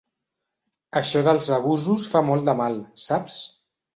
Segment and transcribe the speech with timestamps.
[1.01, 2.79] Això dels abusos fa molt de mal,
[3.11, 3.37] saps?